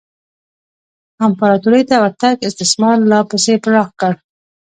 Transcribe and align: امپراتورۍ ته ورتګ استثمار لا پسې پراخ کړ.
امپراتورۍ 1.25 1.83
ته 1.89 1.95
ورتګ 2.03 2.35
استثمار 2.47 2.97
لا 3.11 3.19
پسې 3.29 3.53
پراخ 3.63 3.89
کړ. 3.99 4.13